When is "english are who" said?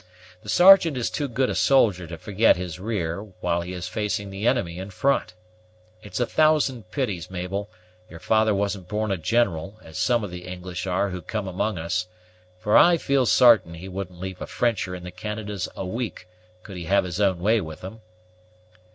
10.47-11.21